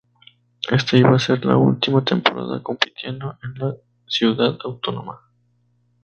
[0.77, 3.75] Esta iba a ser la última temporada compitiendo en la
[4.07, 5.21] ciudad autónoma.